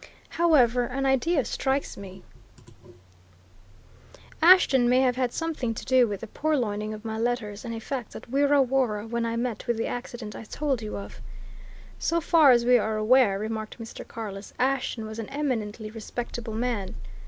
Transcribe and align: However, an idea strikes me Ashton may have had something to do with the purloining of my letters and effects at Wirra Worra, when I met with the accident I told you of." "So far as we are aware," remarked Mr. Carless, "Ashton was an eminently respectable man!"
However, 0.29 0.85
an 0.85 1.05
idea 1.05 1.45
strikes 1.45 1.95
me 1.95 2.23
Ashton 4.41 4.89
may 4.89 5.01
have 5.01 5.15
had 5.15 5.31
something 5.31 5.75
to 5.75 5.85
do 5.85 6.07
with 6.07 6.21
the 6.21 6.25
purloining 6.27 6.91
of 6.91 7.05
my 7.05 7.19
letters 7.19 7.63
and 7.63 7.75
effects 7.75 8.15
at 8.15 8.27
Wirra 8.31 8.63
Worra, 8.65 9.05
when 9.07 9.27
I 9.27 9.35
met 9.35 9.67
with 9.67 9.77
the 9.77 9.85
accident 9.85 10.35
I 10.35 10.45
told 10.45 10.81
you 10.81 10.97
of." 10.97 11.21
"So 11.99 12.19
far 12.19 12.49
as 12.49 12.65
we 12.65 12.79
are 12.79 12.97
aware," 12.97 13.37
remarked 13.37 13.77
Mr. 13.77 14.03
Carless, 14.07 14.55
"Ashton 14.57 15.05
was 15.05 15.19
an 15.19 15.29
eminently 15.29 15.91
respectable 15.91 16.55
man!" 16.55 16.95